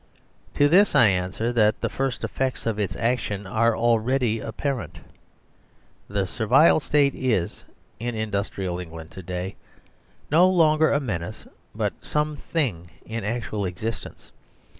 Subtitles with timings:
[0.55, 4.97] To this I answer that the first effects of its action are already apparent
[6.07, 7.63] The Servile State is,
[7.99, 9.57] in indus trial England to day,
[10.31, 11.45] no longer a menace
[11.75, 14.31] but some thing in actual existence.